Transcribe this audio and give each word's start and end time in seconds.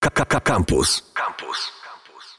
Campus. 0.00 1.12
Campus. 1.12 1.72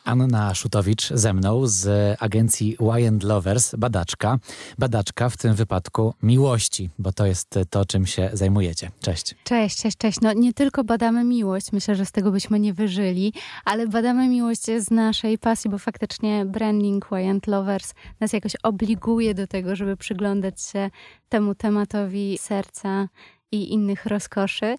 Anna 0.05 0.55
Szutowicz 0.55 1.09
ze 1.13 1.33
mną 1.33 1.67
z 1.67 1.87
agencji 2.19 2.77
Y 2.79 3.25
Lovers, 3.25 3.75
badaczka. 3.75 4.37
Badaczka 4.77 5.29
w 5.29 5.37
tym 5.37 5.53
wypadku 5.53 6.13
miłości, 6.23 6.89
bo 6.99 7.13
to 7.13 7.25
jest 7.25 7.59
to, 7.69 7.85
czym 7.85 8.05
się 8.05 8.29
zajmujecie. 8.33 8.91
Cześć. 9.01 9.35
Cześć, 9.43 9.81
cześć, 9.81 9.97
cześć. 9.97 10.21
No 10.21 10.33
nie 10.33 10.53
tylko 10.53 10.83
badamy 10.83 11.23
miłość, 11.23 11.71
myślę, 11.71 11.95
że 11.95 12.05
z 12.05 12.11
tego 12.11 12.31
byśmy 12.31 12.59
nie 12.59 12.73
wyżyli, 12.73 13.33
ale 13.65 13.87
badamy 13.87 14.27
miłość 14.27 14.65
z 14.65 14.91
naszej 14.91 15.37
pasji, 15.37 15.69
bo 15.69 15.77
faktycznie 15.77 16.45
branding 16.45 17.05
Y 17.11 17.51
Lovers 17.51 17.93
nas 18.19 18.33
jakoś 18.33 18.55
obliguje 18.63 19.33
do 19.33 19.47
tego, 19.47 19.75
żeby 19.75 19.97
przyglądać 19.97 20.61
się 20.61 20.89
temu 21.29 21.55
tematowi 21.55 22.37
serca 22.37 23.07
i 23.51 23.73
innych 23.73 24.05
rozkoszy. 24.05 24.75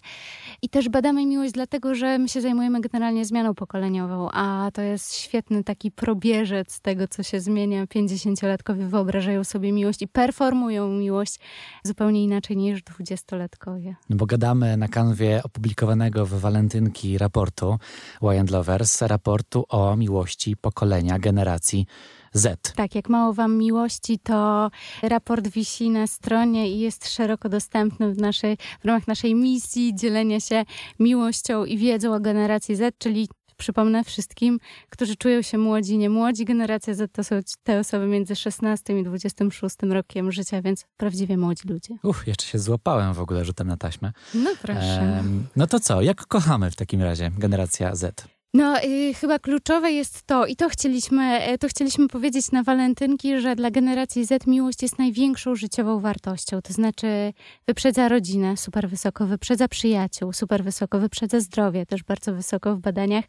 I 0.61 0.69
też 0.69 0.89
badamy 0.89 1.25
miłość, 1.25 1.51
dlatego 1.51 1.95
że 1.95 2.19
my 2.19 2.29
się 2.29 2.41
zajmujemy 2.41 2.81
generalnie 2.81 3.25
zmianą 3.25 3.53
pokoleniową, 3.53 4.29
a 4.31 4.69
to 4.73 4.81
jest 4.81 5.15
świetny 5.15 5.63
taki 5.63 5.91
probierzec 5.91 6.79
tego, 6.79 7.07
co 7.07 7.23
się 7.23 7.39
zmienia. 7.39 7.85
50-latkowie 7.85 8.87
wyobrażają 8.87 9.43
sobie 9.43 9.71
miłość 9.71 10.01
i 10.01 10.07
performują 10.07 10.89
miłość 10.89 11.39
zupełnie 11.83 12.23
inaczej 12.23 12.57
niż 12.57 12.83
20-latkowie. 12.83 13.93
No 14.09 14.15
bo 14.15 14.25
gadamy 14.25 14.77
na 14.77 14.87
kanwie 14.87 15.41
opublikowanego 15.43 16.25
w 16.25 16.29
walentynki 16.29 17.17
raportu 17.17 17.77
Y 18.21 18.51
Lovers, 18.51 19.01
raportu 19.01 19.65
o 19.69 19.95
miłości 19.95 20.57
pokolenia, 20.57 21.19
generacji 21.19 21.85
Z. 22.33 22.73
Tak, 22.75 22.95
jak 22.95 23.09
mało 23.09 23.33
wam 23.33 23.57
miłości, 23.57 24.19
to 24.19 24.71
raport 25.01 25.47
wisi 25.47 25.89
na 25.89 26.07
stronie 26.07 26.71
i 26.71 26.79
jest 26.79 27.09
szeroko 27.09 27.49
dostępny 27.49 28.13
w, 28.13 28.17
naszej, 28.17 28.57
w 28.81 28.85
ramach 28.85 29.07
naszej 29.07 29.35
misji 29.35 29.95
dzielenia 29.95 30.39
się 30.39 30.65
miłością 30.99 31.65
i 31.65 31.77
wiedzą 31.77 32.13
o 32.15 32.19
generacji 32.19 32.75
Z, 32.75 32.97
czyli 32.97 33.27
przypomnę 33.57 34.03
wszystkim, 34.03 34.59
którzy 34.89 35.15
czują 35.15 35.41
się 35.41 35.57
młodzi, 35.57 35.97
nie 35.97 36.09
młodzi. 36.09 36.45
Generacja 36.45 36.93
Z 36.93 37.11
to 37.13 37.23
są 37.23 37.39
te 37.63 37.79
osoby 37.79 38.07
między 38.07 38.35
16 38.35 38.99
i 38.99 39.03
26 39.03 39.75
rokiem 39.89 40.31
życia, 40.31 40.61
więc 40.61 40.85
prawdziwie 40.97 41.37
młodzi 41.37 41.67
ludzie. 41.67 41.97
Uff, 42.03 42.27
jeszcze 42.27 42.45
się 42.45 42.59
złapałem 42.59 43.13
w 43.13 43.19
ogóle 43.19 43.45
rzutem 43.45 43.67
na 43.67 43.77
taśmę. 43.77 44.11
No 44.33 44.49
proszę. 44.61 45.23
No 45.55 45.67
to 45.67 45.79
co, 45.79 46.01
jak 46.01 46.25
kochamy 46.27 46.71
w 46.71 46.75
takim 46.75 47.01
razie 47.01 47.31
generacja 47.37 47.95
Z? 47.95 48.27
No, 48.55 48.83
y, 48.83 49.13
chyba 49.13 49.39
kluczowe 49.39 49.91
jest 49.91 50.23
to, 50.23 50.45
i 50.45 50.55
to 50.55 50.69
chcieliśmy, 50.69 51.53
y, 51.53 51.57
to 51.57 51.67
chcieliśmy 51.67 52.07
powiedzieć 52.07 52.51
na 52.51 52.63
walentynki, 52.63 53.39
że 53.39 53.55
dla 53.55 53.71
generacji 53.71 54.25
Z 54.25 54.47
miłość 54.47 54.81
jest 54.81 54.99
największą 54.99 55.55
życiową 55.55 55.99
wartością. 55.99 56.61
To 56.61 56.73
znaczy, 56.73 57.33
wyprzedza 57.67 58.09
rodzinę 58.09 58.57
super 58.57 58.89
wysoko, 58.89 59.25
wyprzedza 59.27 59.67
przyjaciół 59.67 60.33
super 60.33 60.63
wysoko, 60.63 60.99
wyprzedza 60.99 61.39
zdrowie 61.39 61.85
też 61.85 62.03
bardzo 62.03 62.33
wysoko 62.33 62.75
w 62.75 62.79
badaniach 62.79 63.25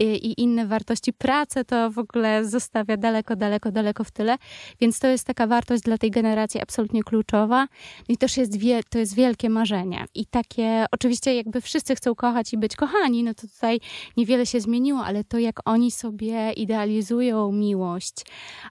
y, 0.00 0.04
i 0.04 0.42
inne 0.42 0.66
wartości. 0.66 1.12
Pracę 1.12 1.64
to 1.64 1.90
w 1.90 1.98
ogóle 1.98 2.44
zostawia 2.44 2.96
daleko, 2.96 3.36
daleko, 3.36 3.72
daleko 3.72 4.04
w 4.04 4.10
tyle. 4.10 4.36
Więc 4.80 4.98
to 4.98 5.06
jest 5.06 5.26
taka 5.26 5.46
wartość 5.46 5.82
dla 5.82 5.98
tej 5.98 6.10
generacji 6.10 6.60
absolutnie 6.60 7.02
kluczowa. 7.02 7.66
I 8.08 8.16
też 8.16 8.36
jest, 8.36 8.56
wie, 8.56 8.80
to 8.90 8.98
jest 8.98 9.14
wielkie 9.14 9.50
marzenie. 9.50 10.04
I 10.14 10.26
takie, 10.26 10.86
oczywiście, 10.90 11.34
jakby 11.34 11.60
wszyscy 11.60 11.94
chcą 11.94 12.14
kochać 12.14 12.52
i 12.52 12.58
być 12.58 12.76
kochani, 12.76 13.24
no 13.24 13.34
to 13.34 13.48
tutaj 13.48 13.80
niewiele 14.16 14.46
się 14.46 14.67
zmieniło, 14.68 15.04
ale 15.04 15.24
to 15.24 15.38
jak 15.38 15.60
oni 15.64 15.90
sobie 15.90 16.52
idealizują 16.52 17.52
miłość, 17.52 18.14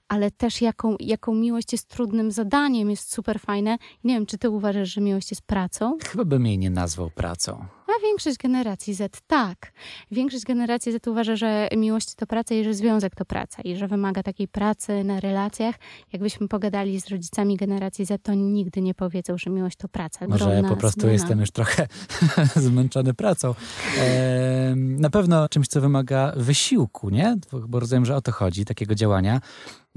ale 0.08 0.30
też 0.30 0.62
jaką, 0.62 0.96
jaką 1.00 1.34
miłość 1.34 1.72
jest 1.72 1.88
trudnym 1.88 2.30
zadaniem, 2.30 2.90
jest 2.90 3.12
super 3.12 3.40
fajne. 3.40 3.78
Nie 4.04 4.14
wiem, 4.14 4.26
czy 4.26 4.38
ty 4.38 4.50
uważasz, 4.50 4.88
że 4.88 5.00
miłość 5.00 5.30
jest 5.30 5.42
pracą? 5.42 5.98
Chyba 6.04 6.24
bym 6.24 6.46
jej 6.46 6.58
nie 6.58 6.70
nazwał 6.70 7.10
pracą. 7.10 7.77
A 7.98 8.00
większość 8.00 8.36
generacji 8.36 8.94
Z 8.94 9.16
tak. 9.26 9.72
Większość 10.10 10.44
generacji 10.44 10.92
Z 10.92 11.06
uważa, 11.06 11.36
że 11.36 11.68
miłość 11.76 12.14
to 12.14 12.26
praca 12.26 12.54
i 12.54 12.64
że 12.64 12.74
związek 12.74 13.14
to 13.14 13.24
praca 13.24 13.62
i 13.62 13.76
że 13.76 13.88
wymaga 13.88 14.22
takiej 14.22 14.48
pracy 14.48 15.04
na 15.04 15.20
relacjach. 15.20 15.74
Jakbyśmy 16.12 16.48
pogadali 16.48 17.00
z 17.00 17.08
rodzicami 17.08 17.56
generacji 17.56 18.04
Z, 18.04 18.22
to 18.22 18.34
nigdy 18.34 18.80
nie 18.82 18.94
powiedzą, 18.94 19.38
że 19.38 19.50
miłość 19.50 19.76
to 19.76 19.88
praca. 19.88 20.28
Może 20.28 20.44
Gronna 20.44 20.68
po 20.68 20.76
prostu 20.76 21.00
zmiana. 21.00 21.12
jestem 21.12 21.40
już 21.40 21.50
trochę 21.50 21.88
zmęczony 22.66 23.14
pracą. 23.14 23.54
E, 23.98 24.74
na 24.76 25.10
pewno 25.10 25.48
czymś, 25.48 25.68
co 25.68 25.80
wymaga 25.80 26.32
wysiłku, 26.36 27.10
nie? 27.10 27.36
Bo 27.68 27.80
rozumiem, 27.80 28.06
że 28.06 28.16
o 28.16 28.20
to 28.20 28.32
chodzi, 28.32 28.64
takiego 28.64 28.94
działania. 28.94 29.40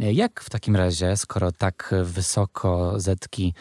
Jak 0.02 0.42
w 0.42 0.50
takim 0.50 0.76
razie, 0.76 1.18
skoro 1.18 1.52
tak 1.52 1.96
wysoko 2.04 3.00
Zetki 3.00 3.54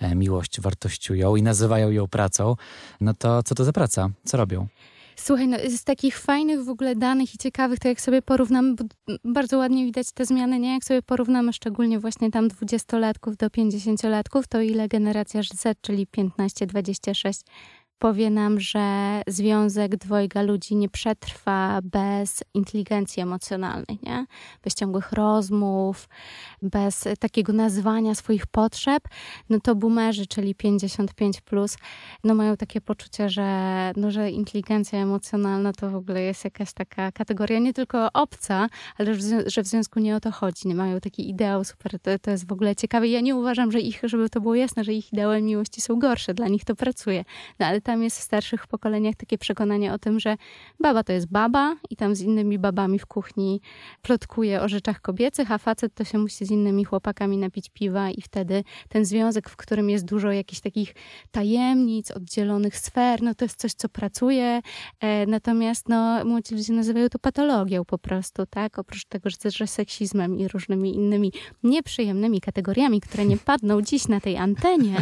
e, 0.00 0.14
miłość 0.14 0.60
wartościują 0.60 1.36
i 1.36 1.42
nazywają 1.42 1.90
ją 1.90 2.08
pracą, 2.08 2.56
no 3.00 3.14
to 3.14 3.42
co 3.42 3.54
to 3.54 3.64
za 3.64 3.72
praca? 3.72 4.10
Co 4.24 4.36
robią? 4.36 4.66
Słuchaj, 5.16 5.48
no, 5.48 5.56
z 5.68 5.84
takich 5.84 6.18
fajnych 6.18 6.64
w 6.64 6.68
ogóle 6.68 6.96
danych 6.96 7.34
i 7.34 7.38
ciekawych, 7.38 7.78
to 7.78 7.88
jak 7.88 8.00
sobie 8.00 8.22
porównamy, 8.22 8.74
bo 8.74 8.84
bardzo 9.24 9.58
ładnie 9.58 9.84
widać 9.84 10.12
te 10.12 10.24
zmiany, 10.24 10.58
nie? 10.58 10.72
Jak 10.72 10.84
sobie 10.84 11.02
porównamy 11.02 11.52
szczególnie 11.52 11.98
właśnie 11.98 12.30
tam 12.30 12.48
20-latków 12.48 13.36
do 13.36 13.46
50-latków, 13.46 14.42
to 14.48 14.60
ile 14.60 14.88
generacja 14.88 15.42
Z, 15.42 15.80
czyli 15.80 16.06
15-26, 16.06 17.44
powie 17.98 18.30
nam, 18.30 18.60
że 18.60 19.20
związek 19.26 19.96
dwojga 19.96 20.42
ludzi 20.42 20.76
nie 20.76 20.88
przetrwa 20.88 21.80
bez 21.82 22.44
inteligencji 22.54 23.22
emocjonalnej, 23.22 23.98
nie? 24.02 24.26
Bez 24.64 24.74
ciągłych 24.74 25.12
rozmów, 25.12 26.08
bez 26.62 27.04
takiego 27.20 27.52
nazywania 27.52 28.14
swoich 28.14 28.46
potrzeb, 28.46 29.02
no 29.50 29.60
to 29.60 29.74
boomerzy, 29.74 30.26
czyli 30.26 30.54
55+, 30.54 31.40
plus, 31.40 31.76
no 32.24 32.34
mają 32.34 32.56
takie 32.56 32.80
poczucie, 32.80 33.28
że, 33.28 33.92
no, 33.96 34.10
że 34.10 34.30
inteligencja 34.30 34.98
emocjonalna 34.98 35.72
to 35.72 35.90
w 35.90 35.96
ogóle 35.96 36.22
jest 36.22 36.44
jakaś 36.44 36.72
taka 36.72 37.12
kategoria 37.12 37.58
nie 37.58 37.72
tylko 37.72 38.12
obca, 38.12 38.68
ale 38.98 39.14
że 39.46 39.62
w 39.62 39.66
związku 39.66 40.00
nie 40.00 40.16
o 40.16 40.20
to 40.20 40.30
chodzi. 40.30 40.68
Nie 40.68 40.74
mają 40.74 41.00
taki 41.00 41.30
ideał 41.30 41.64
super, 41.64 42.00
to, 42.00 42.18
to 42.18 42.30
jest 42.30 42.48
w 42.48 42.52
ogóle 42.52 42.76
ciekawe. 42.76 43.08
Ja 43.08 43.20
nie 43.20 43.36
uważam, 43.36 43.72
że 43.72 43.80
ich, 43.80 44.00
żeby 44.02 44.30
to 44.30 44.40
było 44.40 44.54
jasne, 44.54 44.84
że 44.84 44.92
ich 44.92 45.12
ideały 45.12 45.42
miłości 45.42 45.80
są 45.80 45.98
gorsze, 45.98 46.34
dla 46.34 46.48
nich 46.48 46.64
to 46.64 46.74
pracuje. 46.74 47.24
No 47.58 47.66
ale 47.66 47.80
tam 47.86 48.02
jest 48.02 48.18
w 48.18 48.22
starszych 48.22 48.66
pokoleniach 48.66 49.14
takie 49.14 49.38
przekonanie 49.38 49.92
o 49.92 49.98
tym, 49.98 50.20
że 50.20 50.36
baba 50.80 51.04
to 51.04 51.12
jest 51.12 51.26
baba 51.26 51.76
i 51.90 51.96
tam 51.96 52.14
z 52.14 52.20
innymi 52.20 52.58
babami 52.58 52.98
w 52.98 53.06
kuchni 53.06 53.60
plotkuje 54.02 54.62
o 54.62 54.68
rzeczach 54.68 55.00
kobiecych, 55.00 55.52
a 55.52 55.58
facet 55.58 55.94
to 55.94 56.04
się 56.04 56.18
musi 56.18 56.46
z 56.46 56.50
innymi 56.50 56.84
chłopakami 56.84 57.38
napić 57.38 57.70
piwa 57.70 58.10
i 58.10 58.22
wtedy 58.22 58.64
ten 58.88 59.04
związek, 59.04 59.50
w 59.50 59.56
którym 59.56 59.90
jest 59.90 60.04
dużo 60.04 60.32
jakichś 60.32 60.60
takich 60.60 60.94
tajemnic, 61.30 62.10
oddzielonych 62.10 62.76
sfer, 62.76 63.22
no 63.22 63.34
to 63.34 63.44
jest 63.44 63.60
coś, 63.60 63.72
co 63.72 63.88
pracuje. 63.88 64.60
E, 65.00 65.26
natomiast 65.26 65.88
no, 65.88 66.24
młodzi 66.24 66.54
ludzie 66.54 66.72
nazywają 66.72 67.08
to 67.08 67.18
patologią 67.18 67.84
po 67.84 67.98
prostu, 67.98 68.46
tak? 68.46 68.78
Oprócz 68.78 69.04
tego, 69.04 69.30
że, 69.30 69.50
że 69.50 69.66
seksizmem 69.66 70.38
i 70.38 70.48
różnymi 70.48 70.94
innymi 70.94 71.32
nieprzyjemnymi 71.62 72.40
kategoriami, 72.40 73.00
które 73.00 73.24
nie 73.26 73.36
padną 73.36 73.82
dziś 73.82 74.08
na 74.08 74.20
tej 74.20 74.36
antenie, 74.36 74.96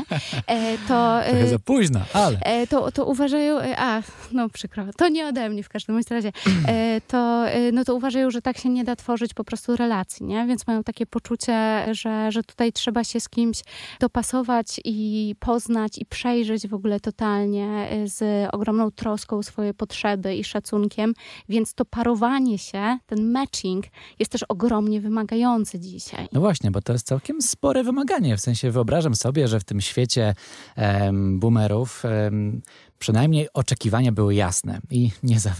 e, 0.46 0.78
to... 0.78 1.20
Trochę 1.24 1.40
E, 1.40 1.48
za 1.48 1.58
późno, 1.58 2.00
ale... 2.12 2.38
To, 2.74 2.92
to 2.92 3.06
uważają, 3.06 3.58
e, 3.58 3.78
a 3.78 4.02
no 4.32 4.48
przykro, 4.48 4.84
to 4.96 5.08
nie 5.08 5.26
ode 5.26 5.48
mnie 5.48 5.62
w 5.62 5.68
każdym 5.68 6.00
razie, 6.10 6.32
e, 6.68 7.00
to, 7.00 7.48
e, 7.48 7.72
no 7.72 7.84
to 7.84 7.94
uważają, 7.94 8.30
że 8.30 8.42
tak 8.42 8.58
się 8.58 8.68
nie 8.68 8.84
da 8.84 8.96
tworzyć 8.96 9.34
po 9.34 9.44
prostu 9.44 9.76
relacji, 9.76 10.26
nie? 10.26 10.46
Więc 10.46 10.66
mają 10.66 10.84
takie 10.84 11.06
poczucie, 11.06 11.86
że, 11.92 12.32
że 12.32 12.42
tutaj 12.42 12.72
trzeba 12.72 13.04
się 13.04 13.20
z 13.20 13.28
kimś 13.28 13.62
dopasować 14.00 14.80
i 14.84 15.34
poznać 15.38 15.98
i 15.98 16.06
przejrzeć 16.06 16.68
w 16.68 16.74
ogóle 16.74 17.00
totalnie 17.00 17.88
z 18.04 18.48
ogromną 18.52 18.90
troską 18.90 19.42
swoje 19.42 19.74
potrzeby 19.74 20.34
i 20.34 20.44
szacunkiem, 20.44 21.14
więc 21.48 21.74
to 21.74 21.84
parowanie 21.84 22.58
się, 22.58 22.98
ten 23.06 23.32
matching 23.32 23.84
jest 24.18 24.32
też 24.32 24.42
ogromnie 24.48 25.00
wymagający 25.00 25.80
dzisiaj. 25.80 26.28
No 26.32 26.40
właśnie, 26.40 26.70
bo 26.70 26.82
to 26.82 26.92
jest 26.92 27.06
całkiem 27.06 27.42
spore 27.42 27.84
wymaganie. 27.84 28.36
W 28.36 28.40
sensie 28.40 28.70
wyobrażam 28.70 29.14
sobie, 29.14 29.48
że 29.48 29.60
w 29.60 29.64
tym 29.64 29.80
świecie 29.80 30.34
em, 30.76 31.38
boomerów 31.40 32.04
em, 32.04 32.62
przynajmniej 33.04 33.48
oczekiwania 33.54 34.12
były 34.12 34.34
jasne 34.34 34.80
i 34.90 35.10
nie 35.22 35.40
za, 35.40 35.50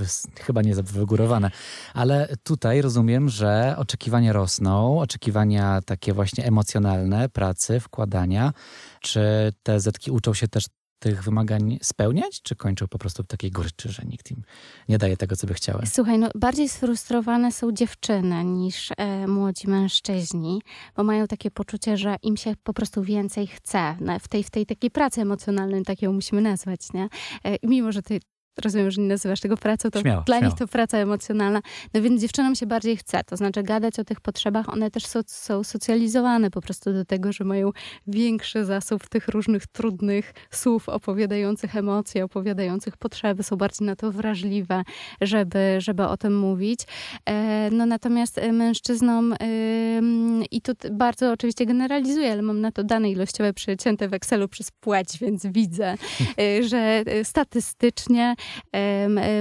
chyba 0.40 0.62
nie 0.62 0.74
za 0.74 0.82
wygórowane. 0.82 1.50
Ale 1.94 2.36
tutaj 2.42 2.82
rozumiem, 2.82 3.28
że 3.28 3.74
oczekiwania 3.78 4.32
rosną, 4.32 5.00
oczekiwania 5.00 5.80
takie 5.86 6.12
właśnie 6.12 6.44
emocjonalne, 6.44 7.28
pracy, 7.28 7.80
wkładania. 7.80 8.52
Czy 9.00 9.52
te 9.62 9.80
zetki 9.80 10.10
uczą 10.10 10.34
się 10.34 10.48
też 10.48 10.64
tych 10.98 11.22
wymagań 11.22 11.78
spełniać, 11.82 12.42
czy 12.42 12.56
kończą 12.56 12.88
po 12.88 12.98
prostu 12.98 13.22
w 13.22 13.26
takiej 13.26 13.50
goryczy, 13.50 13.88
że 13.88 14.02
nikt 14.06 14.30
im 14.30 14.42
nie 14.88 14.98
daje 14.98 15.16
tego, 15.16 15.36
co 15.36 15.46
by 15.46 15.54
chciały? 15.54 15.82
Słuchaj, 15.86 16.18
no 16.18 16.28
bardziej 16.34 16.68
sfrustrowane 16.68 17.52
są 17.52 17.72
dziewczyny 17.72 18.44
niż 18.44 18.90
e, 18.96 19.26
młodzi 19.26 19.68
mężczyźni, 19.68 20.62
bo 20.96 21.04
mają 21.04 21.26
takie 21.26 21.50
poczucie, 21.50 21.96
że 21.96 22.16
im 22.22 22.36
się 22.36 22.54
po 22.62 22.74
prostu 22.74 23.02
więcej 23.02 23.46
chce. 23.46 23.96
No, 24.00 24.18
w, 24.18 24.28
tej, 24.28 24.44
w 24.44 24.50
tej 24.50 24.66
takiej 24.66 24.90
pracy 24.90 25.20
emocjonalnej, 25.20 25.84
tak 25.84 26.02
ją 26.02 26.12
musimy 26.12 26.40
nazwać, 26.40 26.92
nie? 26.92 27.08
E, 27.44 27.56
mimo, 27.62 27.92
że 27.92 28.02
ty, 28.02 28.20
rozumiem, 28.62 28.90
że 28.90 29.00
nie 29.00 29.08
nazywasz 29.08 29.40
tego 29.40 29.56
pracą, 29.56 29.90
to 29.90 30.00
śmiało, 30.00 30.22
dla 30.22 30.36
śmiało. 30.36 30.50
nich 30.50 30.58
to 30.58 30.68
praca 30.68 30.98
emocjonalna. 30.98 31.60
No 31.94 32.02
więc 32.02 32.20
dziewczynom 32.20 32.54
się 32.54 32.66
bardziej 32.66 32.96
chce, 32.96 33.24
to 33.24 33.36
znaczy 33.36 33.62
gadać 33.62 33.98
o 33.98 34.04
tych 34.04 34.20
potrzebach, 34.20 34.68
one 34.68 34.90
też 34.90 35.06
są, 35.06 35.20
są 35.26 35.64
socjalizowane 35.64 36.50
po 36.50 36.60
prostu 36.60 36.92
do 36.92 37.04
tego, 37.04 37.32
że 37.32 37.44
mają 37.44 37.70
większy 38.06 38.64
zasób 38.64 39.08
tych 39.08 39.28
różnych 39.28 39.66
trudnych 39.66 40.34
słów 40.50 40.88
opowiadających 40.88 41.76
emocje, 41.76 42.24
opowiadających 42.24 42.96
potrzeby, 42.96 43.42
są 43.42 43.56
bardziej 43.56 43.86
na 43.86 43.96
to 43.96 44.12
wrażliwe, 44.12 44.82
żeby, 45.20 45.76
żeby 45.78 46.04
o 46.06 46.16
tym 46.16 46.38
mówić. 46.38 46.80
E, 47.26 47.70
no 47.70 47.86
natomiast 47.86 48.40
mężczyznom 48.52 49.34
i 50.50 50.60
tu 50.60 50.72
bardzo 50.92 51.32
oczywiście 51.32 51.66
generalizuję, 51.66 52.32
ale 52.32 52.42
mam 52.42 52.60
na 52.60 52.72
to 52.72 52.84
dane 52.84 53.10
ilościowe 53.10 53.52
przecięte 53.52 54.08
w 54.08 54.14
Excelu 54.14 54.48
przez 54.48 54.70
płeć, 54.70 55.18
więc 55.18 55.46
widzę, 55.46 55.94
e, 56.40 56.62
że 56.62 57.04
statystycznie 57.22 58.34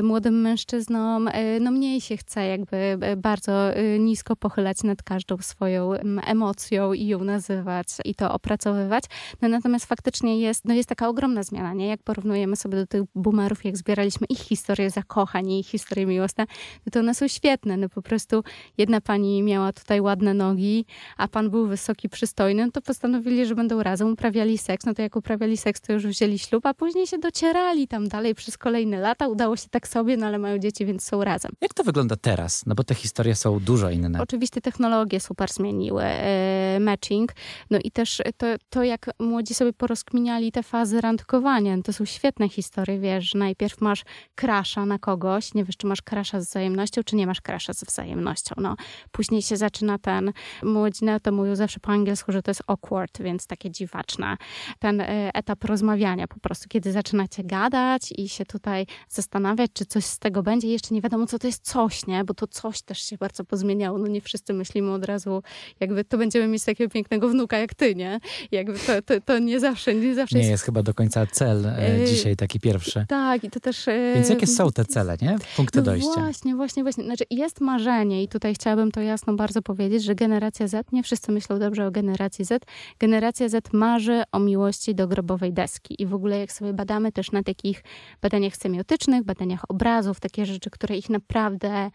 młodym 0.04 0.42
mężczyznom 0.42 1.30
no 1.62 1.72
mniej 1.72 2.02
się 2.02 2.18
chce 2.18 2.46
jakby 2.46 2.98
bardzo 3.18 3.72
nisko 4.00 4.36
pochylać 4.36 4.84
nad 4.84 5.04
każdą 5.04 5.38
swoją 5.38 5.94
emocją 6.26 6.94
i 6.94 7.08
ją 7.08 7.24
nazywać 7.24 7.88
i 8.06 8.16
to 8.16 8.32
opracowywać. 8.32 9.04
No 9.42 9.48
natomiast 9.48 9.86
faktycznie 9.86 10.40
jest, 10.40 10.66
no 10.66 10.74
jest 10.74 10.90
taka 10.90 11.08
ogromna 11.08 11.44
zmiana, 11.44 11.74
nie? 11.74 11.88
Jak 11.88 12.04
porównujemy 12.04 12.56
sobie 12.56 12.78
do 12.78 12.88
tych 12.88 13.04
boomerów, 13.16 13.66
jak 13.66 13.78
zbieraliśmy 13.78 14.28
ich 14.30 14.40
historię 14.40 14.90
zakochań 14.90 15.52
i 15.52 15.60
ich 15.60 15.68
historię 15.68 16.06
miłosne, 16.06 16.46
no 16.86 16.92
to 16.92 17.00
one 17.00 17.16
są 17.16 17.28
świetne. 17.28 17.78
No 17.78 17.90
po 17.90 18.02
prostu 18.02 18.44
jedna 18.78 19.02
pani 19.02 19.44
miała 19.44 19.74
tutaj 19.74 20.02
ładne 20.02 20.34
nogi, 20.34 20.86
a 21.18 21.28
pan 21.28 21.50
był 21.50 21.68
wysoki, 21.68 22.10
przystojny, 22.10 22.66
no 22.66 22.72
to 22.72 22.82
postanowili, 22.82 23.46
że 23.46 23.56
będą 23.56 23.84
razem, 23.84 24.14
uprawiali 24.14 24.58
seks. 24.58 24.86
No 24.86 24.94
to 24.94 25.02
jak 25.02 25.16
uprawiali 25.16 25.58
seks, 25.58 25.82
to 25.82 25.94
już 25.94 26.08
wzięli 26.08 26.40
ślub, 26.40 26.66
a 26.66 26.74
później 26.74 27.08
się 27.08 27.18
docierali 27.18 27.88
tam 27.88 28.08
dalej 28.08 28.36
przez 28.36 28.58
kolejne 28.58 28.93
lata. 29.00 29.28
Udało 29.28 29.58
się 29.58 29.70
tak 29.70 29.88
sobie, 29.88 30.18
no 30.18 30.26
ale 30.26 30.40
mają 30.40 30.58
dzieci, 30.58 30.86
więc 30.86 31.04
są 31.04 31.24
razem. 31.24 31.52
Jak 31.62 31.74
to 31.74 31.84
wygląda 31.84 32.16
teraz? 32.16 32.66
No 32.66 32.76
bo 32.76 32.84
te 32.84 32.96
historie 32.96 33.36
są 33.36 33.60
dużo 33.60 33.90
inne. 33.90 34.22
Oczywiście 34.22 34.62
technologie 34.62 35.20
super 35.20 35.50
zmieniły 35.50 36.04
e, 36.04 36.78
matching, 36.80 37.32
no 37.70 37.80
i 37.84 37.92
też 37.92 38.22
to, 38.38 38.48
to, 38.70 38.84
jak 38.84 39.10
młodzi 39.20 39.54
sobie 39.54 39.74
porozkminiali 39.74 40.52
te 40.52 40.64
fazy 40.64 41.02
randkowania, 41.02 41.78
no 41.78 41.84
to 41.84 41.94
są 41.94 42.06
świetne 42.06 42.50
historie, 42.50 43.00
wiesz, 43.00 43.30
że 43.30 43.40
najpierw 43.40 43.82
masz 43.82 44.04
krasza 44.36 44.86
na 44.86 45.00
kogoś, 45.00 45.54
nie 45.54 45.64
wiesz, 45.64 45.78
czy 45.78 45.88
masz 45.88 46.02
krasza 46.02 46.42
z 46.42 46.48
wzajemnością, 46.48 47.04
czy 47.04 47.16
nie 47.16 47.28
masz 47.28 47.42
krasza 47.42 47.74
z 47.74 47.84
wzajemnością, 47.84 48.56
no. 48.58 48.76
Później 49.12 49.42
się 49.42 49.58
zaczyna 49.58 49.98
ten, 49.98 50.34
młodzi 50.64 51.06
na 51.06 51.20
to 51.20 51.32
mówią 51.32 51.56
zawsze 51.56 51.80
po 51.80 51.92
angielsku, 51.92 52.32
że 52.32 52.42
to 52.42 52.52
jest 52.52 52.64
awkward, 52.68 53.22
więc 53.22 53.48
takie 53.48 53.72
dziwaczne. 53.72 54.38
Ten 54.80 55.02
e, 55.02 55.34
etap 55.34 55.64
rozmawiania 55.64 56.28
po 56.28 56.40
prostu, 56.40 56.70
kiedy 56.70 56.92
zaczynacie 56.92 57.44
gadać 57.44 58.14
i 58.18 58.30
się 58.30 58.46
tutaj 58.84 58.96
zastanawiać, 59.10 59.72
czy 59.74 59.86
coś 59.86 60.06
z 60.06 60.20
tego 60.20 60.44
będzie. 60.44 60.68
Jeszcze 60.68 60.94
nie 60.94 61.02
wiadomo, 61.02 61.28
co 61.28 61.40
to 61.40 61.48
jest 61.48 61.66
coś, 61.66 62.08
nie? 62.08 62.24
Bo 62.24 62.34
to 62.34 62.48
coś 62.48 62.82
też 62.82 63.00
się 63.02 63.18
bardzo 63.18 63.44
pozmieniało. 63.44 63.98
No 63.98 64.08
nie 64.08 64.22
wszyscy 64.22 64.54
myślimy 64.54 64.92
od 64.92 65.06
razu, 65.06 65.44
jakby 65.80 66.04
to 66.04 66.18
będziemy 66.18 66.48
mieć 66.48 66.64
takiego 66.64 66.90
pięknego 66.90 67.30
wnuka 67.30 67.58
jak 67.58 67.74
ty, 67.74 67.96
nie? 67.96 68.20
Jakby 68.52 68.80
to, 68.80 69.02
to, 69.02 69.22
to 69.26 69.40
nie 69.40 69.60
zawsze, 69.60 69.96
nie 69.96 70.16
zawsze 70.16 70.36
Nie 70.36 70.42
jest... 70.42 70.52
jest 70.52 70.64
chyba 70.64 70.84
do 70.84 70.94
końca 70.94 71.26
cel 71.26 71.66
e, 71.66 72.06
dzisiaj 72.06 72.36
taki 72.36 72.60
pierwszy. 72.60 73.06
Tak, 73.10 73.44
i 73.44 73.50
to 73.50 73.60
też... 73.60 73.88
E, 73.88 74.14
Więc 74.16 74.30
jakie 74.30 74.48
są 74.48 74.72
te 74.72 74.86
cele, 74.86 75.18
nie? 75.22 75.38
Punkty 75.56 75.80
no 75.80 75.86
dojścia. 75.86 76.22
Właśnie, 76.22 76.56
właśnie, 76.56 76.84
właśnie. 76.84 77.04
Znaczy 77.04 77.24
jest 77.30 77.62
marzenie 77.62 78.24
i 78.24 78.28
tutaj 78.28 78.54
chciałabym 78.54 78.92
to 78.92 79.02
jasno 79.02 79.34
bardzo 79.34 79.62
powiedzieć, 79.62 80.04
że 80.04 80.16
generacja 80.16 80.68
Z, 80.68 80.92
nie 80.92 81.04
wszyscy 81.04 81.32
myślą 81.32 81.60
dobrze 81.60 81.88
o 81.88 81.92
generacji 81.92 82.46
Z, 82.46 82.66
generacja 83.00 83.50
Z 83.50 83.74
marzy 83.74 84.24
o 84.32 84.40
miłości 84.40 84.96
do 84.96 85.08
grobowej 85.08 85.54
deski. 85.54 86.02
I 86.02 86.06
w 86.06 86.14
ogóle 86.14 86.40
jak 86.40 86.52
sobie 86.52 86.74
badamy 86.74 87.12
też 87.12 87.32
na 87.32 87.44
takich 87.44 87.84
badaniach 88.22 88.58
semiotycznych, 88.74 89.24
badaniach 89.24 89.62
obrazów, 89.70 90.20
takie 90.20 90.46
rzeczy, 90.46 90.70
które 90.70 90.98
ich 90.98 91.10
naprawdę 91.10 91.92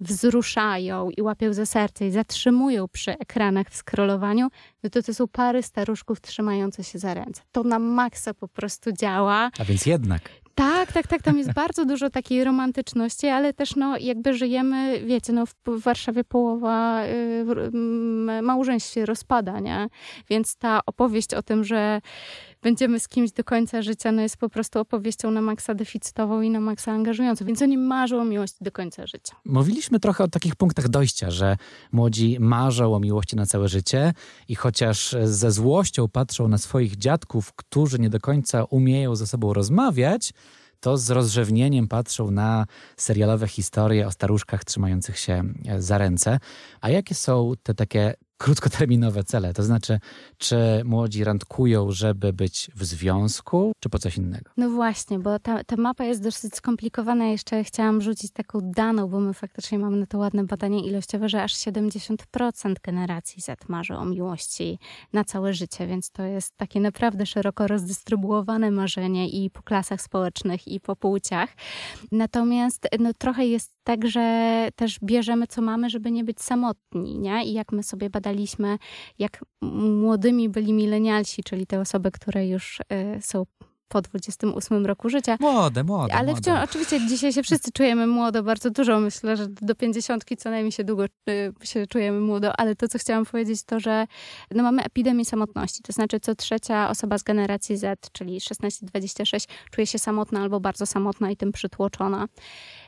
wzruszają 0.00 1.10
i 1.10 1.22
łapią 1.22 1.52
za 1.52 1.66
serce 1.66 2.06
i 2.06 2.10
zatrzymują 2.10 2.88
przy 2.88 3.18
ekranach 3.18 3.66
w 3.70 3.76
scrollowaniu, 3.76 4.48
no 4.82 4.90
to 4.90 5.02
to 5.02 5.14
są 5.14 5.28
pary 5.28 5.62
staruszków 5.62 6.20
trzymające 6.20 6.84
się 6.84 6.98
za 6.98 7.14
ręce. 7.14 7.42
To 7.52 7.62
na 7.62 7.78
maksa 7.78 8.34
po 8.34 8.48
prostu 8.48 8.92
działa. 8.92 9.50
A 9.58 9.64
więc 9.64 9.86
jednak. 9.86 10.22
Tak, 10.54 10.92
tak, 10.92 11.06
tak. 11.06 11.22
Tam 11.22 11.38
jest 11.38 11.52
bardzo 11.62 11.84
dużo 11.84 12.10
takiej 12.10 12.44
romantyczności, 12.44 13.26
ale 13.26 13.52
też 13.52 13.76
no, 13.76 13.96
jakby 13.98 14.34
żyjemy, 14.34 15.00
wiecie, 15.06 15.32
no, 15.32 15.46
w 15.46 15.82
Warszawie 15.82 16.24
połowa 16.24 17.04
y, 17.04 18.42
małżeństw 18.42 18.92
się 18.92 19.06
rozpada, 19.06 19.60
nie? 19.60 19.88
Więc 20.30 20.56
ta 20.56 20.80
opowieść 20.86 21.34
o 21.34 21.42
tym, 21.42 21.64
że 21.64 22.00
będziemy 22.62 23.00
z 23.00 23.08
kimś 23.08 23.32
do 23.32 23.44
końca 23.44 23.82
życia, 23.82 24.12
no 24.12 24.22
jest 24.22 24.36
po 24.36 24.48
prostu 24.48 24.80
opowieścią 24.80 25.30
na 25.30 25.40
maksa 25.40 25.74
deficytową 25.74 26.40
i 26.40 26.50
na 26.50 26.60
maksa 26.60 26.92
angażującą. 26.92 27.44
Więc 27.44 27.62
oni 27.62 27.78
marzą 27.78 28.20
o 28.20 28.24
miłości 28.24 28.64
do 28.64 28.72
końca 28.72 29.06
życia. 29.06 29.36
Mówiliśmy 29.44 30.00
trochę 30.00 30.24
o 30.24 30.28
takich 30.28 30.56
punktach 30.56 30.88
dojścia, 30.88 31.30
że 31.30 31.56
młodzi 31.92 32.36
marzą 32.40 32.94
o 32.94 33.00
miłości 33.00 33.36
na 33.36 33.46
całe 33.46 33.68
życie 33.68 34.12
i 34.48 34.54
chociaż 34.54 35.16
ze 35.24 35.50
złością 35.50 36.08
patrzą 36.08 36.48
na 36.48 36.58
swoich 36.58 36.96
dziadków, 36.96 37.52
którzy 37.52 37.98
nie 37.98 38.10
do 38.10 38.20
końca 38.20 38.64
umieją 38.64 39.16
ze 39.16 39.26
sobą 39.26 39.52
rozmawiać, 39.52 40.32
to 40.80 40.98
z 40.98 41.10
rozrzewnieniem 41.10 41.88
patrzą 41.88 42.30
na 42.30 42.66
serialowe 42.96 43.48
historie 43.48 44.06
o 44.06 44.10
staruszkach 44.10 44.64
trzymających 44.64 45.18
się 45.18 45.42
za 45.78 45.98
ręce. 45.98 46.38
A 46.80 46.90
jakie 46.90 47.14
są 47.14 47.52
te 47.62 47.74
takie 47.74 48.14
krótkoterminowe 48.42 49.24
cele. 49.24 49.54
To 49.54 49.62
znaczy, 49.62 49.98
czy 50.38 50.56
młodzi 50.84 51.24
randkują, 51.24 51.90
żeby 51.90 52.32
być 52.32 52.70
w 52.74 52.84
związku, 52.84 53.72
czy 53.80 53.88
po 53.88 53.98
coś 53.98 54.16
innego? 54.16 54.50
No 54.56 54.70
właśnie, 54.70 55.18
bo 55.18 55.38
ta, 55.38 55.64
ta 55.64 55.76
mapa 55.76 56.04
jest 56.04 56.22
dosyć 56.22 56.54
skomplikowana. 56.54 57.26
Jeszcze 57.26 57.64
chciałam 57.64 58.00
rzucić 58.00 58.32
taką 58.32 58.58
daną, 58.62 59.08
bo 59.08 59.20
my 59.20 59.34
faktycznie 59.34 59.78
mamy 59.78 59.96
na 59.96 60.06
to 60.06 60.18
ładne 60.18 60.44
badanie 60.44 60.86
ilościowe, 60.86 61.28
że 61.28 61.42
aż 61.42 61.54
70% 61.54 62.16
generacji 62.82 63.42
Z 63.42 63.68
marzy 63.68 63.94
o 63.94 64.04
miłości 64.04 64.78
na 65.12 65.24
całe 65.24 65.54
życie, 65.54 65.86
więc 65.86 66.10
to 66.10 66.22
jest 66.22 66.56
takie 66.56 66.80
naprawdę 66.80 67.26
szeroko 67.26 67.66
rozdystrybuowane 67.66 68.70
marzenie 68.70 69.28
i 69.28 69.50
po 69.50 69.62
klasach 69.62 70.02
społecznych, 70.02 70.68
i 70.68 70.80
po 70.80 70.96
płciach. 70.96 71.50
Natomiast 72.12 72.88
no, 72.98 73.10
trochę 73.18 73.46
jest 73.46 73.72
tak, 73.84 74.08
że 74.08 74.68
też 74.76 74.98
bierzemy, 75.02 75.46
co 75.46 75.62
mamy, 75.62 75.90
żeby 75.90 76.10
nie 76.10 76.24
być 76.24 76.40
samotni, 76.40 77.18
nie? 77.18 77.44
I 77.44 77.52
jak 77.52 77.72
my 77.72 77.82
sobie 77.82 78.10
badaliśmy, 78.10 78.31
jak 79.18 79.44
młodymi 79.62 80.48
byli 80.48 80.72
milenialsi, 80.72 81.42
czyli 81.42 81.66
te 81.66 81.80
osoby, 81.80 82.10
które 82.10 82.46
już 82.46 82.80
y, 82.80 83.22
są 83.22 83.46
po 83.92 84.02
28 84.02 84.86
roku 84.86 85.08
życia. 85.08 85.36
Młode, 85.40 85.84
młode. 85.84 86.14
Ale 86.14 86.26
młode. 86.26 86.40
wciąż, 86.40 86.64
oczywiście 86.64 87.06
dzisiaj 87.08 87.32
się 87.32 87.42
wszyscy 87.42 87.72
czujemy 87.72 88.06
młodo, 88.06 88.42
bardzo 88.42 88.70
dużo. 88.70 89.00
Myślę, 89.00 89.36
że 89.36 89.46
do 89.48 89.74
50 89.74 90.24
co 90.38 90.50
najmniej 90.50 90.72
się 90.72 90.84
długo 90.84 91.04
y, 91.04 91.52
się 91.62 91.86
czujemy 91.86 92.20
młodo, 92.20 92.52
ale 92.56 92.76
to, 92.76 92.88
co 92.88 92.98
chciałam 92.98 93.26
powiedzieć, 93.26 93.62
to, 93.62 93.80
że 93.80 94.06
no, 94.50 94.62
mamy 94.62 94.82
epidemię 94.82 95.24
samotności. 95.24 95.82
To 95.82 95.92
znaczy, 95.92 96.20
co 96.20 96.34
trzecia 96.34 96.90
osoba 96.90 97.18
z 97.18 97.22
generacji 97.22 97.76
Z, 97.76 98.10
czyli 98.12 98.40
16-26, 98.40 99.48
czuje 99.70 99.86
się 99.86 99.98
samotna 99.98 100.40
albo 100.40 100.60
bardzo 100.60 100.86
samotna 100.86 101.30
i 101.30 101.36
tym 101.36 101.52
przytłoczona. 101.52 102.28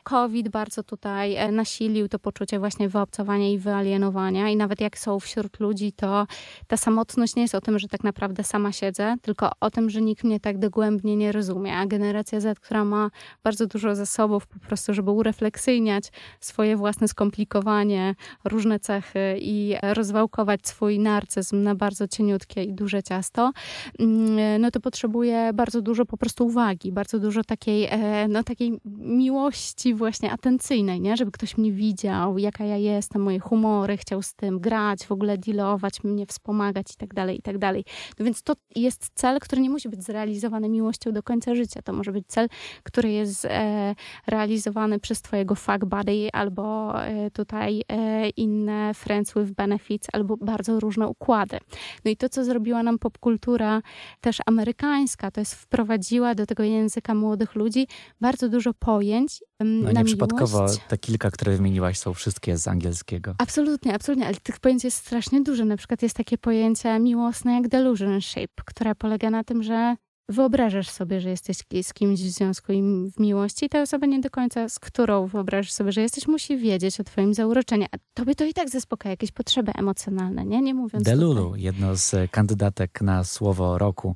COVID 0.05 0.49
bardzo 0.49 0.83
tutaj 0.83 1.35
e, 1.35 1.51
nasilił 1.51 2.07
to 2.07 2.19
poczucie 2.19 2.59
właśnie 2.59 2.89
wyobcowania 2.89 3.49
i 3.49 3.57
wyalienowania. 3.57 4.49
I 4.49 4.55
nawet 4.55 4.81
jak 4.81 4.97
są 4.97 5.19
wśród 5.19 5.59
ludzi, 5.59 5.91
to 5.91 6.27
ta 6.67 6.77
samotność 6.77 7.35
nie 7.35 7.41
jest 7.41 7.55
o 7.55 7.61
tym, 7.61 7.79
że 7.79 7.87
tak 7.87 8.03
naprawdę 8.03 8.43
sama 8.43 8.71
siedzę, 8.71 9.15
tylko 9.21 9.51
o 9.59 9.71
tym, 9.71 9.89
że 9.89 10.01
nikt 10.01 10.23
mnie 10.23 10.39
tak 10.39 10.57
dogłębnie 10.57 11.15
nie 11.15 11.31
rozumie. 11.31 11.77
A 11.77 11.85
generacja 11.85 12.39
Z, 12.39 12.59
która 12.59 12.85
ma 12.85 13.09
bardzo 13.43 13.67
dużo 13.67 13.95
zasobów 13.95 14.47
po 14.47 14.59
prostu, 14.59 14.93
żeby 14.93 15.11
urefleksyjniać 15.11 16.11
swoje 16.39 16.77
własne 16.77 17.07
skomplikowanie, 17.07 18.15
różne 18.43 18.79
cechy 18.79 19.37
i 19.39 19.75
rozwałkować 19.81 20.67
swój 20.67 20.99
narcyzm 20.99 21.63
na 21.63 21.75
bardzo 21.75 22.07
cieniutkie 22.07 22.63
i 22.63 22.73
duże 22.73 23.03
ciasto, 23.03 23.51
mm, 23.99 24.61
no 24.61 24.71
to 24.71 24.79
potrzebuje 24.79 25.51
bardzo 25.53 25.81
dużo 25.81 26.05
po 26.05 26.17
prostu 26.17 26.45
uwagi, 26.45 26.91
bardzo 26.91 27.19
dużo 27.19 27.43
takiej, 27.43 27.87
e, 27.91 28.27
no 28.27 28.43
takiej 28.43 28.79
miłości 28.99 29.94
właśnie 29.95 30.31
atencyjnej, 30.31 31.01
nie? 31.01 31.17
Żeby 31.17 31.31
ktoś 31.31 31.57
mnie 31.57 31.71
widział, 31.71 32.37
jaka 32.37 32.65
ja 32.65 32.77
jestem, 32.77 33.21
moje 33.21 33.39
humory, 33.39 33.97
chciał 33.97 34.21
z 34.21 34.33
tym 34.33 34.59
grać, 34.59 35.05
w 35.05 35.11
ogóle 35.11 35.37
dealować, 35.37 36.03
mnie 36.03 36.25
wspomagać 36.25 36.93
i 36.93 36.95
tak 36.97 37.13
dalej, 37.13 37.37
i 37.39 37.41
tak 37.41 37.57
dalej. 37.57 37.85
No 38.19 38.25
więc 38.25 38.43
to 38.43 38.53
jest 38.75 39.09
cel, 39.13 39.39
który 39.39 39.61
nie 39.61 39.69
musi 39.69 39.89
być 39.89 40.03
zrealizowany 40.03 40.69
miłością 40.69 41.11
do 41.11 41.23
końca 41.23 41.55
życia. 41.55 41.81
To 41.81 41.93
może 41.93 42.11
być 42.11 42.27
cel, 42.27 42.47
który 42.83 43.11
jest 43.11 43.45
e, 43.45 43.95
realizowany 44.27 44.99
przez 44.99 45.21
twojego 45.21 45.55
fuck 45.55 45.85
buddy 45.85 46.29
albo 46.33 46.93
e, 47.03 47.31
tutaj 47.31 47.81
e, 47.91 48.29
inne 48.29 48.93
friends 48.93 49.33
with 49.33 49.51
benefits 49.51 50.07
albo 50.13 50.37
bardzo 50.37 50.79
różne 50.79 51.07
układy. 51.07 51.57
No 52.05 52.11
i 52.11 52.17
to, 52.17 52.29
co 52.29 52.43
zrobiła 52.43 52.83
nam 52.83 52.99
popkultura 52.99 53.81
też 54.21 54.37
amerykańska, 54.45 55.31
to 55.31 55.41
jest 55.41 55.55
wprowadziła 55.55 56.35
do 56.35 56.45
tego 56.45 56.63
języka 56.63 57.15
młodych 57.15 57.55
ludzi 57.55 57.87
bardzo 58.21 58.49
dużo 58.49 58.73
pojęć 58.73 59.39
no 59.59 59.91
nieprzypadkowo 59.91 60.65
te 60.87 60.97
kilka, 60.97 61.31
które 61.31 61.55
wymieniłaś, 61.55 61.99
są 61.99 62.13
wszystkie 62.13 62.57
z 62.57 62.67
angielskiego. 62.67 63.35
Absolutnie, 63.37 63.93
absolutnie, 63.93 64.27
ale 64.27 64.35
tych 64.35 64.59
pojęć 64.59 64.83
jest 64.83 64.97
strasznie 64.97 65.41
dużo. 65.41 65.65
Na 65.65 65.77
przykład 65.77 66.01
jest 66.01 66.15
takie 66.15 66.37
pojęcie 66.37 66.99
miłosne 66.99 67.53
jak 67.53 67.67
delusionship, 67.67 68.51
które 68.65 68.95
polega 68.95 69.29
na 69.29 69.43
tym, 69.43 69.63
że 69.63 69.95
wyobrażasz 70.29 70.89
sobie, 70.89 71.21
że 71.21 71.29
jesteś 71.29 71.57
z 71.83 71.93
kimś 71.93 72.21
w 72.21 72.29
związku 72.29 72.71
i 72.71 72.81
w 73.15 73.19
miłości, 73.19 73.69
ta 73.69 73.81
osoba 73.81 74.07
nie 74.07 74.19
do 74.19 74.29
końca, 74.29 74.69
z 74.69 74.79
którą 74.79 75.27
wyobrażasz 75.27 75.71
sobie, 75.71 75.91
że 75.91 76.01
jesteś, 76.01 76.27
musi 76.27 76.57
wiedzieć 76.57 76.99
o 76.99 77.03
twoim 77.03 77.33
zauroczeniu. 77.33 77.85
A 77.91 77.97
tobie 78.13 78.35
to 78.35 78.45
i 78.45 78.53
tak 78.53 78.69
zaspokaja 78.69 79.11
jakieś 79.11 79.31
potrzeby 79.31 79.71
emocjonalne, 79.75 80.45
nie? 80.45 80.61
Nie 80.61 80.73
mówiąc 80.73 81.05
Delulu, 81.05 81.45
tutaj. 81.45 81.61
jedno 81.61 81.95
z 81.95 82.31
kandydatek 82.31 83.01
na 83.01 83.23
słowo 83.23 83.77
roku 83.77 84.15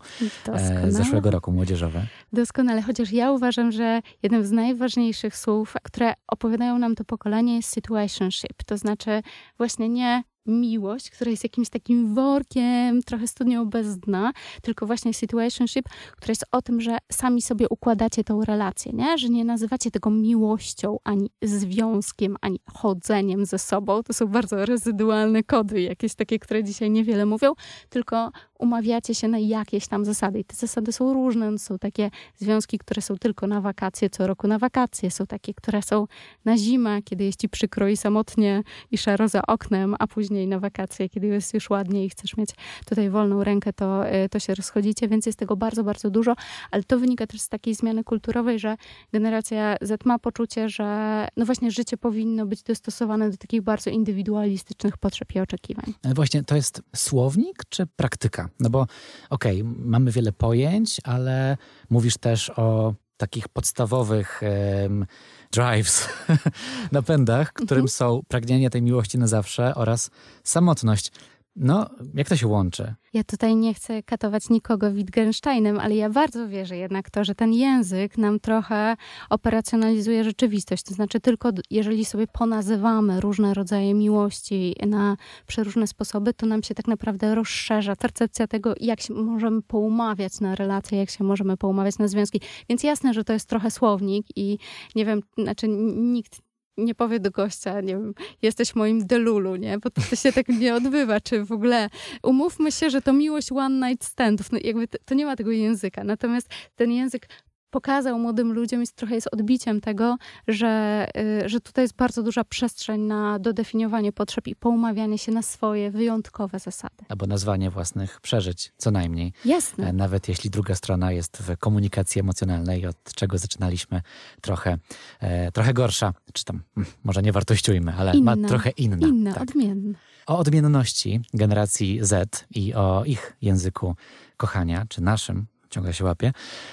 e, 0.54 0.92
zeszłego 0.92 1.32
roku 1.32 1.52
młodzieżowe. 1.52 2.06
Doskonale, 2.34 2.82
chociaż 2.82 3.12
ja 3.12 3.32
uważam, 3.32 3.72
że 3.72 4.02
jednym 4.24 4.46
z 4.46 4.52
najważniejszych 4.52 5.38
słów, 5.38 5.74
które 5.84 6.14
opowiadają 6.28 6.78
nam 6.80 6.96
to 6.96 7.06
pokolenie 7.06 7.56
jest 7.56 7.70
situationship. 7.70 8.64
To 8.66 8.78
znaczy 8.78 9.22
właśnie 9.58 9.90
nie 9.90 10.24
miłość, 10.50 11.10
która 11.10 11.32
jest 11.32 11.44
jakimś 11.44 11.70
takim 11.70 12.16
workiem, 12.16 13.04
trochę 13.04 13.28
studnią 13.28 13.66
bez 13.66 14.00
dna, 14.00 14.32
tylko 14.62 14.86
właśnie 14.86 15.14
situationship, 15.14 15.90
która 16.18 16.32
jest 16.32 16.46
o 16.52 16.62
tym, 16.62 16.82
że 16.82 16.98
sami 17.12 17.42
sobie 17.42 17.70
układacie 17.70 18.24
tą 18.24 18.46
relację, 18.46 18.94
nie? 18.94 19.18
że 19.18 19.30
nie 19.30 19.46
nazywacie 19.46 19.92
tego 19.92 20.10
miłością, 20.10 20.98
ani 21.04 21.30
związkiem, 21.42 22.36
ani 22.42 22.60
chodzeniem 22.74 23.46
ze 23.46 23.60
sobą. 23.60 24.04
To 24.04 24.14
są 24.14 24.28
bardzo 24.28 24.66
rezydualne 24.66 25.44
kody, 25.44 25.82
jakieś 25.82 26.16
takie, 26.16 26.40
które 26.40 26.64
dzisiaj 26.64 26.92
niewiele 26.92 27.26
mówią, 27.26 27.54
tylko 27.90 28.32
umawiacie 28.60 29.16
się 29.16 29.28
na 29.28 29.40
jakieś 29.40 29.88
tam 29.88 30.06
zasady. 30.06 30.40
I 30.40 30.46
te 30.46 30.56
zasady 30.56 30.92
są 30.92 31.14
różne. 31.14 31.58
Są 31.60 31.80
takie 31.80 32.12
związki, 32.38 32.80
które 32.80 33.02
są 33.02 33.18
tylko 33.18 33.48
na 33.48 33.62
wakacje, 33.62 34.10
co 34.10 34.28
roku 34.28 34.48
na 34.48 34.60
wakacje. 34.60 35.12
Są 35.12 35.28
takie, 35.28 35.54
które 35.54 35.82
są 35.82 36.08
na 36.46 36.58
zimę, 36.58 37.02
kiedy 37.02 37.24
jest 37.24 37.40
ci 37.40 37.50
przykro 37.50 37.88
i 37.88 37.98
samotnie 37.98 38.64
i 38.92 38.98
szaro 38.98 39.28
za 39.28 39.42
oknem, 39.42 39.96
a 40.00 40.08
później 40.08 40.48
na 40.48 40.60
wakacje, 40.60 41.10
kiedy 41.10 41.28
jest 41.28 41.54
już 41.54 41.70
ładnie 41.70 42.06
i 42.06 42.10
chcesz 42.10 42.38
mieć 42.38 42.50
tutaj 42.86 43.10
wolną 43.10 43.44
rękę, 43.44 43.74
to, 43.74 44.14
y, 44.16 44.30
to 44.30 44.40
się 44.40 44.56
rozchodzicie, 44.56 45.08
więc 45.08 45.26
jest 45.26 45.40
tego 45.40 45.56
bardzo, 45.56 45.84
bardzo 45.84 46.10
dużo. 46.10 46.36
Ale 46.72 46.84
to 46.84 47.00
wynika 47.00 47.28
też 47.28 47.42
z 47.42 47.50
takiej 47.50 47.76
zmiany 47.76 48.04
kulturowej, 48.04 48.60
że 48.60 48.78
generacja 49.14 49.76
Z 49.82 50.06
ma 50.06 50.20
poczucie, 50.20 50.70
że 50.70 51.28
no 51.38 51.46
właśnie 51.46 51.72
życie 51.72 51.98
powinno 51.98 52.46
być 52.46 52.64
dostosowane 52.64 53.30
do 53.30 53.38
takich 53.38 53.62
bardzo 53.62 53.90
indywidualistycznych 53.90 54.98
potrzeb 54.98 55.36
i 55.36 55.40
oczekiwań. 55.40 55.94
Ale 56.04 56.14
właśnie 56.14 56.44
to 56.44 56.56
jest 56.56 56.82
słownik 56.96 57.64
czy 57.70 57.86
praktyka? 57.86 58.49
No 58.60 58.70
bo 58.70 58.88
okej, 59.30 59.62
okay, 59.62 59.74
mamy 59.78 60.12
wiele 60.12 60.32
pojęć, 60.32 61.02
ale 61.04 61.58
mówisz 61.90 62.18
też 62.18 62.50
o 62.50 62.94
takich 63.18 63.48
podstawowych 63.48 64.42
um, 64.82 65.06
drives, 65.52 66.10
napędach, 66.92 67.54
którym 67.54 67.82
mhm. 67.82 67.88
są 67.88 68.22
pragnienie 68.28 68.70
tej 68.70 68.82
miłości 68.82 69.18
na 69.18 69.28
zawsze 69.28 69.76
oraz 69.76 70.10
samotność. 70.44 71.12
No, 71.56 71.90
jak 72.14 72.30
to 72.30 72.36
się 72.36 72.48
łączy? 72.48 72.94
Ja 73.14 73.24
tutaj 73.24 73.56
nie 73.56 73.74
chcę 73.74 74.04
katować 74.04 74.50
nikogo 74.50 74.92
Wittgensteinem, 74.92 75.80
ale 75.80 75.96
ja 75.96 76.10
bardzo 76.10 76.48
wierzę 76.48 76.78
jednak 76.78 77.10
to, 77.10 77.24
że 77.24 77.36
ten 77.36 77.54
język 77.54 78.18
nam 78.18 78.40
trochę 78.40 78.96
operacjonalizuje 79.30 80.24
rzeczywistość. 80.24 80.84
To 80.84 80.94
znaczy, 80.94 81.20
tylko 81.20 81.50
jeżeli 81.70 82.06
sobie 82.06 82.28
ponazywamy 82.28 83.22
różne 83.22 83.54
rodzaje 83.54 83.94
miłości 83.94 84.76
na 84.88 85.18
przeróżne 85.48 85.88
sposoby, 85.88 86.34
to 86.34 86.46
nam 86.46 86.64
się 86.64 86.76
tak 86.76 86.88
naprawdę 86.88 87.36
rozszerza 87.36 87.96
percepcja 87.96 88.48
tego, 88.48 88.74
jak 88.80 89.02
się 89.02 89.14
możemy 89.14 89.62
poumawiać 89.62 90.40
na 90.40 90.56
relacje, 90.56 90.98
jak 90.98 91.10
się 91.10 91.24
możemy 91.24 91.58
poumawiać 91.58 91.98
na 91.98 92.08
związki. 92.08 92.42
Więc 92.70 92.84
jasne, 92.84 93.14
że 93.14 93.24
to 93.24 93.34
jest 93.34 93.50
trochę 93.50 93.72
słownik 93.72 94.28
i 94.36 94.58
nie 94.96 95.06
wiem, 95.06 95.22
znaczy 95.38 95.68
nikt 95.68 96.49
nie 96.86 96.96
powie 96.96 97.20
do 97.20 97.32
gościa, 97.32 97.82
nie 97.82 97.94
wiem, 97.94 98.14
jesteś 98.42 98.76
moim 98.76 99.08
delulu, 99.08 99.56
nie? 99.56 99.78
Bo 99.78 99.90
to 99.90 100.16
się 100.16 100.32
tak 100.32 100.48
nie 100.48 100.76
odbywa, 100.76 101.22
czy 101.22 101.46
w 101.46 101.52
ogóle 101.52 101.90
umówmy 102.24 102.72
się, 102.72 102.90
że 102.90 103.02
to 103.02 103.14
miłość 103.14 103.52
one 103.52 103.90
night 103.90 104.08
standów, 104.08 104.52
no 104.52 104.60
jakby 104.64 104.88
to, 104.88 104.98
to 105.06 105.16
nie 105.16 105.26
ma 105.26 105.36
tego 105.36 105.52
języka. 105.52 106.04
Natomiast 106.04 106.50
ten 106.76 106.92
język 106.92 107.28
pokazał 107.70 108.20
młodym 108.20 108.54
ludziom, 108.54 108.80
jest 108.80 108.96
trochę 108.96 109.16
jest 109.16 109.30
odbiciem 109.32 109.82
tego, 109.82 110.18
że, 110.48 111.06
y, 111.44 111.50
że 111.50 111.60
tutaj 111.60 111.84
jest 111.84 111.96
bardzo 111.96 112.24
duża 112.24 112.44
przestrzeń 112.44 113.02
na 113.02 113.40
dodefiniowanie 113.40 114.12
potrzeb 114.12 114.48
i 114.48 114.56
poumawianie 114.56 115.18
się 115.18 115.32
na 115.32 115.42
swoje 115.42 115.92
wyjątkowe 115.92 116.60
zasady. 116.60 117.06
Albo 117.10 117.28
nazwanie 117.28 117.70
własnych 117.70 118.22
przeżyć, 118.22 118.74
co 118.78 118.92
najmniej. 118.92 119.34
Jasne. 119.46 119.88
E, 119.88 119.94
nawet 119.94 120.30
jeśli 120.30 120.50
druga 120.50 120.76
strona 120.76 121.12
jest 121.12 121.38
w 121.38 121.58
komunikacji 121.58 122.22
emocjonalnej, 122.22 122.86
od 122.86 123.14
czego 123.16 123.38
zaczynaliśmy, 123.38 124.02
trochę, 124.42 124.78
e, 125.20 125.52
trochę 125.52 125.74
gorsza, 125.74 126.14
czy 126.34 126.46
tam, 126.46 126.62
hmm, 126.76 126.94
może 127.04 127.22
nie 127.22 127.32
wartościujmy, 127.32 127.94
ale 127.98 128.18
inna, 128.18 128.36
ma 128.36 128.48
trochę 128.48 128.70
inna. 128.70 129.08
Inna, 129.08 129.34
tak. 129.34 129.44
odmienna. 129.44 130.00
O 130.28 130.38
odmienności 130.38 131.22
generacji 131.34 132.00
Z 132.02 132.46
i 132.52 132.74
o 132.74 133.04
ich 133.06 133.38
języku 133.42 133.96
kochania, 134.38 134.86
czy 134.90 135.02
naszym 135.02 135.46
ciągle 135.70 135.94
się 135.94 136.04
łapie, 136.04 136.32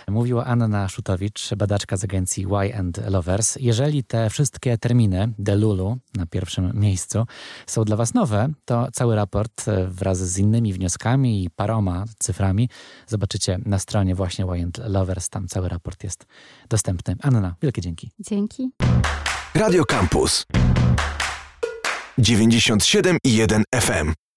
mówiła 0.08 0.44
Anna 0.44 0.88
Szutowicz, 0.88 1.54
badaczka 1.54 1.96
z 1.96 2.04
agencji 2.04 2.46
Y 2.46 3.10
Lovers. 3.10 3.56
Jeżeli 3.60 4.04
te 4.04 4.30
wszystkie 4.30 4.78
terminy 4.78 5.32
Delulu 5.38 5.98
na 6.14 6.26
pierwszym 6.26 6.80
miejscu 6.80 7.26
są 7.66 7.84
dla 7.84 7.96
Was 7.96 8.14
nowe, 8.14 8.48
to 8.64 8.88
cały 8.92 9.14
raport 9.14 9.68
e, 9.68 9.86
wraz 9.86 10.18
z 10.18 10.38
innymi 10.38 10.72
wnioskami 10.72 11.44
i 11.44 11.50
paroma 11.50 12.04
cyframi 12.18 12.68
zobaczycie 13.06 13.58
na 13.66 13.78
stronie 13.78 14.14
właśnie 14.14 14.44
Y 14.44 14.88
Lovers. 14.88 15.28
Tam 15.28 15.48
cały 15.48 15.68
raport 15.68 16.04
jest 16.04 16.26
dostępny. 16.68 17.16
Anna, 17.22 17.54
wielkie 17.62 17.82
dzięki. 17.82 18.10
Dzięki. 18.18 18.70
Radio 19.54 19.84
Campus 19.84 20.46
97,1 22.18 23.62
FM 23.80 24.25